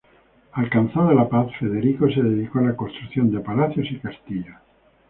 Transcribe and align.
Alcanzada 0.53 1.13
la 1.13 1.29
paz, 1.29 1.51
Federico 1.59 2.09
se 2.09 2.23
dedicó 2.23 2.57
a 2.57 2.63
la 2.63 2.75
construcción 2.75 3.29
de 3.29 3.39
palacios 3.39 3.85
y 3.91 3.99
castillos. 3.99 4.55